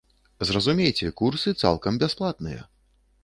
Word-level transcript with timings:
Зразумейце, 0.49 1.09
курсы 1.21 1.53
цалкам 1.63 2.01
бясплатныя. 2.05 2.61